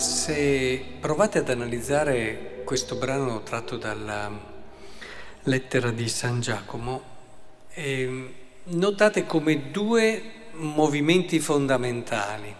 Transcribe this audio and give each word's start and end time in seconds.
Se 0.00 0.82
provate 0.98 1.40
ad 1.40 1.50
analizzare 1.50 2.62
questo 2.64 2.96
brano 2.96 3.42
tratto 3.42 3.76
dalla 3.76 4.30
lettera 5.42 5.90
di 5.90 6.08
San 6.08 6.40
Giacomo, 6.40 7.02
eh, 7.68 8.34
notate 8.62 9.26
come 9.26 9.70
due 9.70 10.22
movimenti 10.52 11.38
fondamentali, 11.38 12.54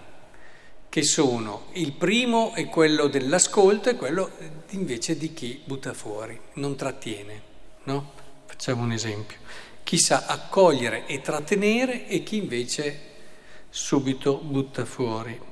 che 0.91 1.03
sono 1.03 1.69
il 1.73 1.93
primo 1.93 2.53
è 2.53 2.67
quello 2.67 3.07
dell'ascolto 3.07 3.89
e 3.89 3.97
quello 3.97 4.33
invece 4.73 5.17
di 5.17 5.33
chi 5.33 5.63
butta 5.65 5.95
fuori, 5.95 6.39
non 6.57 6.77
trattiene. 6.77 7.43
No? 7.85 8.13
Facciamo 8.45 8.83
un 8.83 8.93
esempio. 8.93 9.39
Chi 9.83 9.97
sa 9.97 10.27
accogliere 10.27 11.07
e 11.07 11.23
trattenere 11.23 12.07
e 12.07 12.23
chi 12.23 12.37
invece 12.37 13.01
subito 13.71 14.37
butta 14.37 14.85
fuori. 14.85 15.49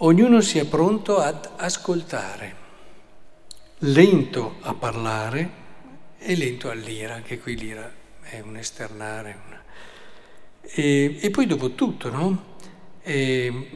Ognuno 0.00 0.40
sia 0.42 0.64
pronto 0.64 1.18
ad 1.18 1.48
ascoltare, 1.56 2.54
lento 3.78 4.58
a 4.60 4.72
parlare 4.72 5.50
e 6.18 6.36
lento 6.36 6.70
all'ira, 6.70 7.14
anche 7.14 7.40
qui 7.40 7.56
l'ira 7.56 7.92
è 8.20 8.38
un 8.38 8.56
esternare. 8.56 9.38
Una... 9.44 9.60
E, 10.60 11.18
e, 11.20 11.30
poi 11.30 11.46
dopo 11.46 11.72
tutto, 11.72 12.10
no? 12.10 12.44
E, 13.02 13.70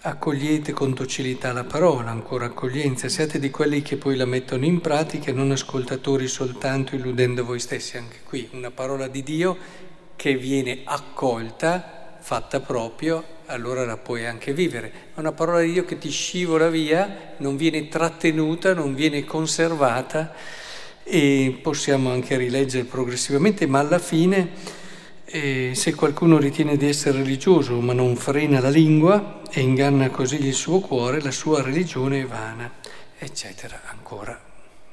accogliete 0.00 0.72
con 0.72 0.94
docilità 0.94 1.52
la 1.52 1.64
parola, 1.64 2.08
ancora 2.08 2.46
accoglienza, 2.46 3.10
siate 3.10 3.38
di 3.38 3.50
quelli 3.50 3.82
che 3.82 3.98
poi 3.98 4.16
la 4.16 4.24
mettono 4.24 4.64
in 4.64 4.80
pratica, 4.80 5.32
non 5.32 5.50
ascoltatori 5.50 6.28
soltanto 6.28 6.94
illudendo 6.94 7.44
voi 7.44 7.60
stessi. 7.60 7.98
Anche 7.98 8.20
qui 8.24 8.48
una 8.52 8.70
parola 8.70 9.06
di 9.06 9.22
Dio 9.22 9.54
che 10.16 10.34
viene 10.34 10.80
accolta, 10.84 12.16
fatta 12.20 12.60
proprio 12.60 13.34
allora 13.46 13.84
la 13.84 13.96
puoi 13.96 14.26
anche 14.26 14.52
vivere. 14.52 14.92
È 15.14 15.20
una 15.20 15.32
parola 15.32 15.60
di 15.60 15.72
Dio 15.72 15.84
che 15.84 15.98
ti 15.98 16.10
scivola 16.10 16.68
via, 16.68 17.34
non 17.38 17.56
viene 17.56 17.88
trattenuta, 17.88 18.74
non 18.74 18.94
viene 18.94 19.24
conservata 19.24 20.34
e 21.02 21.58
possiamo 21.62 22.10
anche 22.10 22.36
rileggere 22.36 22.84
progressivamente, 22.84 23.66
ma 23.66 23.78
alla 23.78 23.98
fine 23.98 24.84
eh, 25.24 25.72
se 25.74 25.94
qualcuno 25.94 26.38
ritiene 26.38 26.76
di 26.76 26.88
essere 26.88 27.18
religioso 27.18 27.80
ma 27.80 27.92
non 27.92 28.16
frena 28.16 28.60
la 28.60 28.68
lingua 28.68 29.42
e 29.50 29.60
inganna 29.60 30.10
così 30.10 30.44
il 30.44 30.54
suo 30.54 30.80
cuore, 30.80 31.20
la 31.20 31.30
sua 31.30 31.62
religione 31.62 32.22
è 32.22 32.26
vana, 32.26 32.70
eccetera. 33.18 33.82
Ancora, 33.86 34.40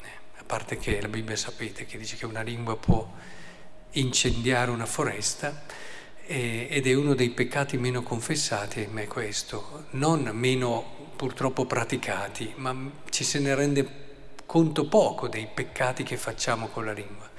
eh, 0.02 0.08
a 0.38 0.44
parte 0.46 0.78
che 0.78 1.00
la 1.02 1.08
Bibbia 1.08 1.36
sapete 1.36 1.86
che 1.86 1.98
dice 1.98 2.16
che 2.16 2.26
una 2.26 2.42
lingua 2.42 2.78
può 2.78 3.08
incendiare 3.92 4.72
una 4.72 4.86
foresta, 4.86 5.64
ed 6.26 6.88
è 6.88 6.94
uno 6.94 7.14
dei 7.16 7.30
peccati 7.30 7.78
meno 7.78 8.02
confessati, 8.02 8.80
ahimè 8.80 9.08
questo, 9.08 9.86
non 9.92 10.30
meno 10.34 11.12
purtroppo 11.16 11.66
praticati, 11.66 12.54
ma 12.56 12.76
ci 13.10 13.24
se 13.24 13.40
ne 13.40 13.54
rende 13.56 14.02
conto 14.46 14.88
poco 14.88 15.28
dei 15.28 15.48
peccati 15.54 16.04
che 16.04 16.18
facciamo 16.18 16.68
con 16.68 16.86
la 16.86 16.92
lingua. 16.94 17.30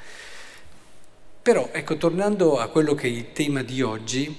Però, 1.43 1.69
ecco, 1.73 1.97
tornando 1.97 2.59
a 2.59 2.69
quello 2.69 2.95
che 2.95 3.07
è 3.07 3.11
il 3.11 3.33
tema 3.33 3.63
di 3.63 3.83
oggi, 3.83 4.35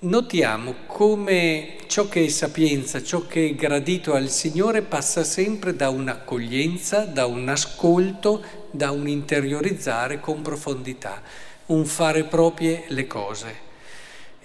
notiamo 0.00 0.74
come 0.86 1.76
ciò 1.86 2.08
che 2.08 2.24
è 2.24 2.28
sapienza, 2.28 3.02
ciò 3.02 3.26
che 3.26 3.46
è 3.46 3.54
gradito 3.54 4.14
al 4.14 4.28
Signore 4.28 4.82
passa 4.82 5.24
sempre 5.24 5.74
da 5.74 5.90
un'accoglienza, 5.90 7.04
da 7.04 7.26
un 7.26 7.48
ascolto, 7.48 8.42
da 8.70 8.90
un 8.90 9.08
interiorizzare 9.08 10.20
con 10.20 10.42
profondità, 10.42 11.22
un 11.66 11.84
fare 11.84 12.24
proprie 12.24 12.84
le 12.88 13.06
cose. 13.06 13.65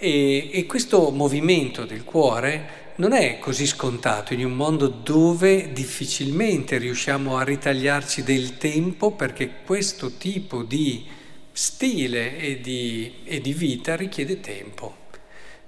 E, 0.03 0.49
e 0.51 0.65
questo 0.65 1.11
movimento 1.11 1.85
del 1.85 2.03
cuore 2.03 2.93
non 2.95 3.13
è 3.13 3.37
così 3.37 3.67
scontato 3.67 4.33
in 4.33 4.43
un 4.43 4.53
mondo 4.53 4.87
dove 4.87 5.71
difficilmente 5.73 6.79
riusciamo 6.79 7.37
a 7.37 7.43
ritagliarci 7.43 8.23
del 8.23 8.57
tempo 8.57 9.11
perché 9.11 9.51
questo 9.63 10.17
tipo 10.17 10.63
di 10.63 11.05
stile 11.51 12.35
e 12.39 12.59
di, 12.61 13.13
e 13.25 13.41
di 13.41 13.53
vita 13.53 13.95
richiede 13.95 14.39
tempo. 14.39 14.95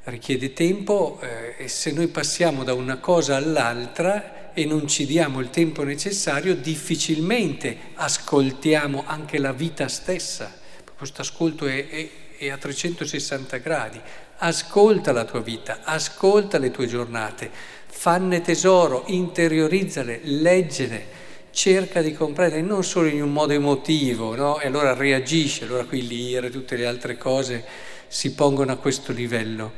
Richiede 0.05 0.51
tempo 0.53 1.19
eh, 1.21 1.53
e 1.63 1.67
se 1.67 1.91
noi 1.91 2.07
passiamo 2.07 2.63
da 2.63 2.73
una 2.73 2.97
cosa 2.97 3.35
all'altra 3.35 4.51
e 4.55 4.65
non 4.65 4.87
ci 4.87 5.05
diamo 5.05 5.41
il 5.41 5.51
tempo 5.51 5.83
necessario, 5.83 6.55
difficilmente 6.55 7.77
ascoltiamo 7.93 9.03
anche 9.05 9.37
la 9.37 9.53
vita 9.53 9.87
stessa. 9.87 10.59
Questo 10.97 11.21
ascolto 11.21 11.67
è, 11.67 11.87
è, 11.87 12.09
è 12.37 12.49
a 12.49 12.57
360 12.57 13.57
gradi. 13.57 13.99
Ascolta 14.37 15.11
la 15.11 15.25
tua 15.25 15.41
vita, 15.41 15.79
ascolta 15.83 16.57
le 16.57 16.71
tue 16.71 16.87
giornate, 16.87 17.49
fanne 17.87 18.41
tesoro, 18.41 19.03
interiorizzale, 19.07 20.19
leggere, 20.23 21.21
cerca 21.51 22.01
di 22.01 22.13
comprendere 22.13 22.61
non 22.61 22.83
solo 22.83 23.07
in 23.07 23.21
un 23.21 23.31
modo 23.31 23.53
emotivo, 23.53 24.35
no? 24.35 24.59
E 24.59 24.67
allora 24.67 24.93
reagisce, 24.93 25.63
allora 25.63 25.85
qui 25.85 26.05
l'ira 26.05 26.47
e 26.47 26.49
tutte 26.49 26.75
le 26.75 26.85
altre 26.85 27.17
cose 27.17 27.63
si 28.07 28.33
pongono 28.33 28.71
a 28.71 28.77
questo 28.77 29.11
livello. 29.11 29.71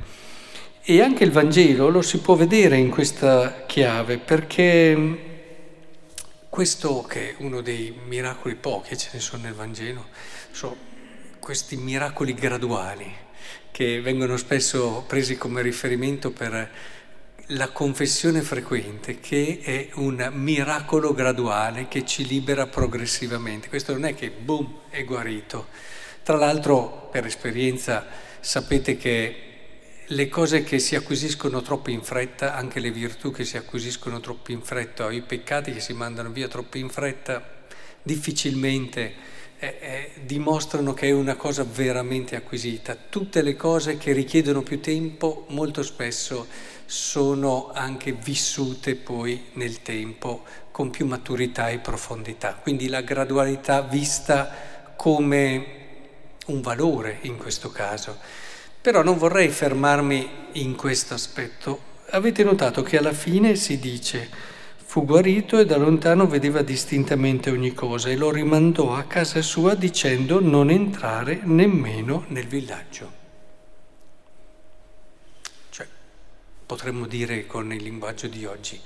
E 0.81 1.01
anche 1.01 1.23
il 1.23 1.31
Vangelo 1.31 1.89
lo 1.89 2.01
si 2.01 2.19
può 2.19 2.35
vedere 2.35 2.77
in 2.77 2.89
questa 2.89 3.65
chiave, 3.65 4.17
perché 4.17 5.33
questo 6.49 7.01
che 7.01 7.31
è 7.31 7.35
uno 7.39 7.61
dei 7.61 7.93
miracoli 8.07 8.55
pochi, 8.55 8.97
ce 8.97 9.09
ne 9.13 9.19
sono 9.19 9.43
nel 9.43 9.53
Vangelo, 9.53 10.05
sono 10.51 10.75
questi 11.45 11.77
miracoli 11.77 12.33
graduali 12.33 13.05
che 13.69 14.01
vengono 14.01 14.35
spesso 14.35 15.03
presi 15.07 15.37
come 15.37 15.61
riferimento 15.61 16.31
per 16.31 16.71
la 17.49 17.69
confessione 17.69 18.41
frequente, 18.41 19.19
che 19.19 19.59
è 19.61 19.89
un 19.99 20.27
miracolo 20.33 21.13
graduale 21.13 21.87
che 21.87 22.03
ci 22.03 22.25
libera 22.25 22.65
progressivamente. 22.65 23.69
Questo 23.69 23.91
non 23.91 24.05
è 24.05 24.15
che 24.15 24.31
boom 24.31 24.85
è 24.89 25.05
guarito. 25.05 25.67
Tra 26.23 26.35
l'altro, 26.35 27.09
per 27.11 27.27
esperienza, 27.27 28.07
sapete 28.39 28.97
che 28.97 29.41
le 30.03 30.29
cose 30.29 30.63
che 30.63 30.79
si 30.79 30.95
acquisiscono 30.95 31.61
troppo 31.61 31.91
in 31.91 32.01
fretta, 32.01 32.55
anche 32.55 32.79
le 32.79 32.89
virtù 32.89 33.29
che 33.29 33.45
si 33.45 33.55
acquisiscono 33.55 34.19
troppo 34.19 34.51
in 34.51 34.63
fretta, 34.63 35.05
o 35.05 35.11
i 35.11 35.21
peccati 35.21 35.71
che 35.71 35.79
si 35.79 35.93
mandano 35.93 36.31
via 36.31 36.47
troppo 36.47 36.79
in 36.79 36.89
fretta, 36.89 37.67
difficilmente 38.01 39.33
eh, 39.59 39.77
eh, 39.79 40.11
dimostrano 40.25 40.93
che 40.93 41.07
è 41.07 41.11
una 41.11 41.35
cosa 41.35 41.63
veramente 41.63 42.35
acquisita. 42.35 42.97
Tutte 43.09 43.41
le 43.41 43.55
cose 43.55 43.97
che 43.97 44.11
richiedono 44.11 44.61
più 44.61 44.81
tempo 44.81 45.45
molto 45.49 45.81
spesso 45.81 46.47
sono 46.85 47.71
anche 47.73 48.11
vissute 48.11 48.95
poi 48.95 49.45
nel 49.53 49.81
tempo 49.81 50.43
con 50.71 50.89
più 50.89 51.05
maturità 51.05 51.69
e 51.69 51.79
profondità. 51.79 52.53
Quindi 52.53 52.87
la 52.89 53.01
gradualità 53.01 53.81
vista 53.81 54.93
come 54.95 55.83
un 56.47 56.61
valore 56.61 57.19
in 57.21 57.37
questo 57.37 57.71
caso. 57.71 58.17
Però 58.81 59.01
non 59.01 59.17
vorrei 59.17 59.49
fermarmi 59.49 60.29
in 60.53 60.75
questo 60.75 61.13
aspetto. 61.13 61.93
Avete 62.09 62.43
notato 62.43 62.83
che 62.83 62.97
alla 62.97 63.13
fine 63.13 63.55
si 63.55 63.79
dice 63.79 64.29
Fu 64.87 65.03
guarito 65.03 65.57
e 65.59 65.65
da 65.65 65.75
lontano 65.75 66.25
vedeva 66.25 66.61
distintamente 66.61 67.49
ogni 67.49 67.73
cosa 67.73 68.09
e 68.09 68.15
lo 68.15 68.31
rimandò 68.31 68.93
a 68.93 69.03
casa 69.03 69.41
sua 69.41 69.75
dicendo 69.75 70.39
non 70.39 70.69
entrare 70.69 71.41
nemmeno 71.43 72.23
nel 72.29 72.47
villaggio. 72.47 73.11
Cioè, 75.69 75.85
potremmo 76.65 77.07
dire 77.07 77.45
con 77.45 77.73
il 77.73 77.83
linguaggio 77.83 78.27
di 78.27 78.45
oggi, 78.45 78.79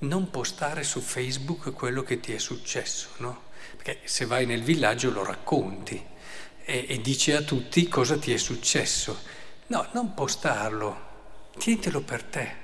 non 0.00 0.30
postare 0.30 0.84
su 0.84 1.00
Facebook 1.00 1.72
quello 1.72 2.02
che 2.02 2.20
ti 2.20 2.32
è 2.32 2.38
successo, 2.38 3.08
no? 3.16 3.44
Perché 3.74 4.00
se 4.04 4.24
vai 4.24 4.46
nel 4.46 4.62
villaggio 4.62 5.10
lo 5.10 5.24
racconti 5.24 6.00
e, 6.64 6.84
e 6.86 7.00
dici 7.00 7.32
a 7.32 7.42
tutti 7.42 7.88
cosa 7.88 8.16
ti 8.18 8.32
è 8.32 8.36
successo. 8.36 9.18
No, 9.68 9.88
non 9.94 10.14
postarlo, 10.14 11.00
tientelo 11.58 12.02
per 12.02 12.22
te, 12.22 12.54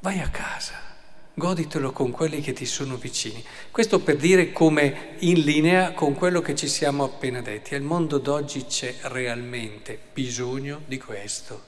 vai 0.00 0.20
a 0.20 0.28
casa 0.28 0.92
goditelo 1.34 1.90
con 1.90 2.12
quelli 2.12 2.40
che 2.40 2.52
ti 2.52 2.64
sono 2.64 2.96
vicini. 2.96 3.44
Questo 3.70 4.00
per 4.00 4.16
dire 4.16 4.52
come 4.52 5.16
in 5.18 5.40
linea 5.40 5.92
con 5.92 6.14
quello 6.14 6.40
che 6.40 6.54
ci 6.54 6.68
siamo 6.68 7.04
appena 7.04 7.40
detti. 7.40 7.74
Al 7.74 7.82
mondo 7.82 8.18
d'oggi 8.18 8.66
c'è 8.66 8.94
realmente 9.02 9.98
bisogno 10.12 10.82
di 10.86 10.98
questo, 10.98 11.64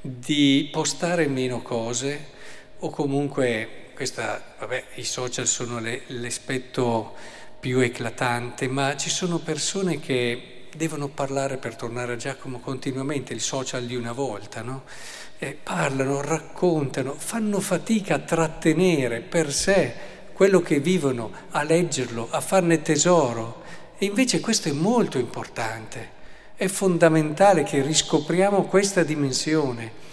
di 0.00 0.68
postare 0.72 1.28
meno 1.28 1.62
cose 1.62 2.38
o 2.80 2.90
comunque, 2.90 3.90
questa, 3.94 4.54
vabbè, 4.58 4.84
i 4.94 5.04
social 5.04 5.46
sono 5.46 5.78
le, 5.78 6.02
l'aspetto 6.06 7.14
più 7.60 7.78
eclatante, 7.80 8.68
ma 8.68 8.96
ci 8.96 9.10
sono 9.10 9.38
persone 9.38 10.00
che 10.00 10.59
devono 10.76 11.08
parlare 11.08 11.56
per 11.56 11.76
tornare 11.76 12.14
a 12.14 12.16
Giacomo 12.16 12.60
continuamente, 12.60 13.32
il 13.32 13.40
social 13.40 13.84
di 13.86 13.96
una 13.96 14.12
volta, 14.12 14.62
no? 14.62 14.82
eh, 15.40 15.56
parlano, 15.60 16.20
raccontano, 16.20 17.14
fanno 17.16 17.60
fatica 17.60 18.16
a 18.16 18.18
trattenere 18.18 19.20
per 19.20 19.52
sé 19.52 19.94
quello 20.34 20.60
che 20.60 20.80
vivono, 20.80 21.32
a 21.50 21.62
leggerlo, 21.62 22.28
a 22.30 22.40
farne 22.40 22.82
tesoro. 22.82 23.62
E 23.98 24.06
invece 24.06 24.40
questo 24.40 24.68
è 24.68 24.72
molto 24.72 25.18
importante, 25.18 26.18
è 26.54 26.66
fondamentale 26.68 27.62
che 27.62 27.82
riscopriamo 27.82 28.64
questa 28.64 29.02
dimensione. 29.02 30.08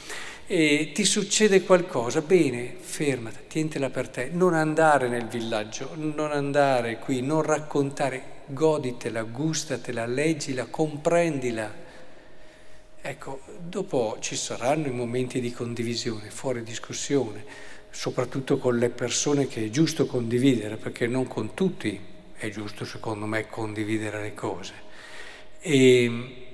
e 0.50 0.92
ti 0.94 1.04
succede 1.04 1.64
qualcosa, 1.64 2.22
bene, 2.22 2.74
fermati, 2.80 3.40
tientela 3.50 3.90
per 3.90 4.08
te, 4.08 4.30
non 4.32 4.54
andare 4.54 5.10
nel 5.10 5.28
villaggio, 5.28 5.92
non 5.96 6.32
andare 6.32 7.00
qui, 7.00 7.22
non 7.22 7.42
raccontare, 7.42 8.37
goditela, 8.48 9.24
gustatela, 9.24 10.06
leggila, 10.06 10.66
comprendila. 10.66 11.86
Ecco, 13.02 13.42
dopo 13.60 14.18
ci 14.20 14.36
saranno 14.36 14.88
i 14.88 14.92
momenti 14.92 15.40
di 15.40 15.52
condivisione, 15.52 16.30
fuori 16.30 16.64
discussione, 16.64 17.46
soprattutto 17.90 18.58
con 18.58 18.78
le 18.78 18.90
persone 18.90 19.48
che 19.48 19.66
è 19.66 19.70
giusto 19.70 20.06
condividere, 20.06 20.78
perché 20.78 21.08
non 21.08 21.28
con 21.28 21.54
tutti 21.54 22.00
è 22.36 22.50
giusto 22.50 22.86
secondo 22.86 23.26
me 23.26 23.48
condividere 23.48 24.22
le 24.22 24.34
cose. 24.34 24.74
E, 25.60 26.47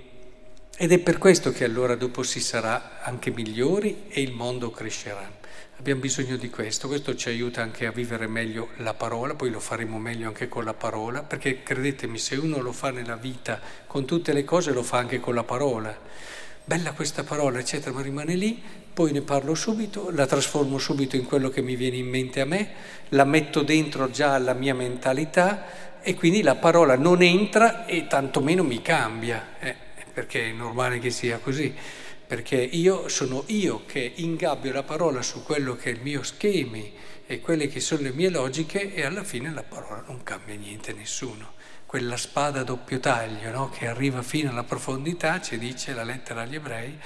ed 0.76 0.92
è 0.92 0.98
per 0.98 1.20
questo 1.20 1.52
che 1.52 1.66
allora 1.66 1.96
dopo 1.96 2.24
si 2.24 2.40
sarà 2.40 3.02
anche 3.04 3.30
migliori 3.30 4.06
e 4.10 4.22
il 4.22 4.32
mondo 4.32 4.72
crescerà. 4.72 5.42
Abbiamo 5.78 6.02
bisogno 6.02 6.36
di 6.36 6.50
questo, 6.50 6.88
questo 6.88 7.16
ci 7.16 7.30
aiuta 7.30 7.62
anche 7.62 7.86
a 7.86 7.92
vivere 7.92 8.26
meglio 8.26 8.70
la 8.78 8.94
parola, 8.94 9.36
poi 9.36 9.52
lo 9.52 9.60
faremo 9.60 10.00
meglio 10.00 10.28
anche 10.28 10.48
con 10.48 10.64
la 10.64 10.74
parola, 10.74 11.22
perché 11.22 11.62
credetemi, 11.62 12.18
se 12.18 12.36
uno 12.36 12.60
lo 12.62 12.72
fa 12.72 12.90
nella 12.90 13.18
vita 13.18 13.60
con 13.86 14.06
tutte 14.06 14.34
le 14.34 14.44
cose, 14.44 14.72
lo 14.72 14.82
fa 14.82 14.98
anche 14.98 15.20
con 15.20 15.36
la 15.36 15.44
parola. 15.44 15.96
Bella 16.64 16.94
questa 16.94 17.24
parola, 17.24 17.60
eccetera, 17.60 17.92
ma 17.92 18.02
rimane 18.02 18.36
lì, 18.36 18.62
poi 18.94 19.12
ne 19.12 19.22
parlo 19.22 19.54
subito, 19.56 20.10
la 20.12 20.26
trasformo 20.26 20.78
subito 20.78 21.16
in 21.16 21.26
quello 21.26 21.50
che 21.50 21.62
mi 21.62 21.76
viene 21.76 21.98
in 21.98 22.08
mente 22.08 22.40
a 22.40 22.46
me, 22.46 22.70
la 23.10 23.26
metto 23.26 23.62
dentro 23.62 24.10
già 24.10 24.36
alla 24.36 24.54
mia 24.54 24.74
mentalità 24.74 26.02
e 26.02 26.16
quindi 26.16 26.42
la 26.42 26.56
parola 26.56 26.96
non 26.96 27.22
entra 27.22 27.86
e 27.86 28.08
tantomeno 28.08 28.64
mi 28.64 28.82
cambia, 28.82 29.56
eh, 29.60 29.76
perché 30.14 30.50
è 30.50 30.52
normale 30.52 31.00
che 31.00 31.10
sia 31.10 31.40
così 31.40 31.74
perché 32.34 32.56
io 32.56 33.10
sono 33.10 33.44
io 33.48 33.86
che 33.86 34.14
ingabbio 34.16 34.72
la 34.72 34.84
parola 34.84 35.22
su 35.22 35.44
quello 35.44 35.76
che 35.76 35.90
è 35.90 35.94
il 35.94 36.02
mio 36.02 36.24
schemi 36.24 36.92
e 37.28 37.40
quelle 37.40 37.68
che 37.68 37.80
sono 37.80 38.02
le 38.02 38.12
mie 38.12 38.30
logiche 38.30 38.94
e 38.94 39.04
alla 39.04 39.24
fine 39.24 39.52
la 39.52 39.64
parola 39.64 40.04
non 40.08 40.24
cambia 40.24 40.56
niente 40.56 40.92
a 40.92 40.96
nessuno. 40.96 41.54
Quella 41.86 42.18
spada 42.18 42.62
a 42.62 42.64
doppio 42.64 43.00
taglio 43.00 43.52
no? 43.52 43.70
che 43.70 43.88
arriva 43.88 44.24
fino 44.24 44.50
alla 44.50 44.64
profondità, 44.64 45.42
ci 45.42 45.60
dice 45.60 45.94
la 45.94 46.04
lettera 46.04 46.42
agli 46.42 46.56
ebrei, 46.56 46.98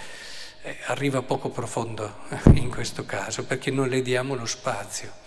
eh, 0.62 0.78
arriva 0.86 1.22
poco 1.22 1.50
profondo 1.50 2.20
in 2.54 2.70
questo 2.70 3.06
caso 3.06 3.44
perché 3.44 3.70
non 3.70 3.90
le 3.90 4.02
diamo 4.02 4.34
lo 4.34 4.46
spazio. 4.46 5.26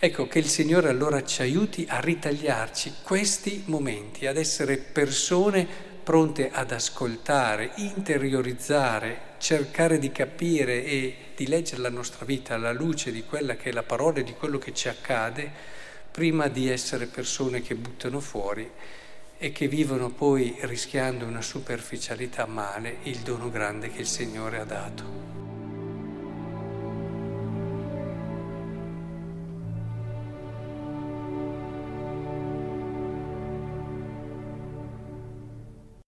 Ecco 0.00 0.26
che 0.26 0.38
il 0.38 0.46
Signore 0.46 0.88
allora 0.88 1.24
ci 1.24 1.42
aiuti 1.42 1.84
a 1.88 2.00
ritagliarci 2.00 2.94
questi 3.02 3.64
momenti, 3.66 4.26
ad 4.26 4.36
essere 4.36 4.76
persone 4.78 5.87
pronte 6.08 6.50
ad 6.50 6.72
ascoltare, 6.72 7.72
interiorizzare, 7.74 9.34
cercare 9.36 9.98
di 9.98 10.10
capire 10.10 10.82
e 10.82 11.16
di 11.36 11.46
leggere 11.46 11.82
la 11.82 11.90
nostra 11.90 12.24
vita 12.24 12.54
alla 12.54 12.72
luce 12.72 13.12
di 13.12 13.24
quella 13.24 13.56
che 13.56 13.68
è 13.68 13.72
la 13.72 13.82
parola 13.82 14.20
e 14.20 14.24
di 14.24 14.32
quello 14.32 14.56
che 14.56 14.72
ci 14.72 14.88
accade, 14.88 15.52
prima 16.10 16.48
di 16.48 16.70
essere 16.70 17.04
persone 17.04 17.60
che 17.60 17.74
buttano 17.74 18.20
fuori 18.20 18.70
e 19.36 19.52
che 19.52 19.68
vivono 19.68 20.08
poi 20.08 20.56
rischiando 20.60 21.26
una 21.26 21.42
superficialità 21.42 22.46
male 22.46 23.00
il 23.02 23.18
dono 23.18 23.50
grande 23.50 23.90
che 23.90 24.00
il 24.00 24.06
Signore 24.06 24.60
ha 24.60 24.64
dato. 24.64 25.27